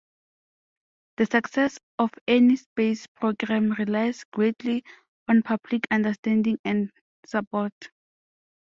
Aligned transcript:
The 1.17 1.27
success 1.27 1.77
of 1.99 2.09
any 2.27 2.55
space 2.55 3.05
program 3.05 3.73
relies 3.73 4.23
greatly 4.33 4.83
on 5.27 5.43
public 5.43 5.85
understanding 5.91 6.57
and 6.65 6.89
support. 7.27 7.71